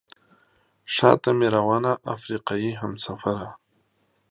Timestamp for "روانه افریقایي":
1.57-2.71